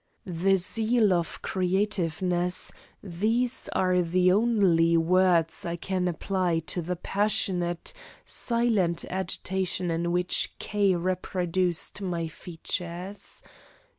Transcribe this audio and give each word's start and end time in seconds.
The 0.25 0.55
zeal 0.55 1.13
of 1.13 1.43
creativeness 1.43 2.71
these 3.03 3.69
are 3.73 4.01
the 4.01 4.31
only 4.31 4.97
words 4.97 5.63
I 5.63 5.75
can 5.75 6.07
apply 6.07 6.57
to 6.73 6.81
the 6.81 6.95
passionate, 6.95 7.93
silent 8.25 9.05
agitation 9.11 9.91
in 9.91 10.11
which 10.11 10.55
K. 10.57 10.95
reproduced 10.95 12.01
my 12.01 12.27
features. 12.27 13.43